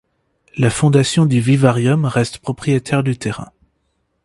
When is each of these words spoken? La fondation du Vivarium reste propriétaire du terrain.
La 0.57 0.71
fondation 0.71 1.27
du 1.27 1.39
Vivarium 1.39 2.05
reste 2.05 2.39
propriétaire 2.39 3.03
du 3.03 3.19
terrain. 3.19 3.51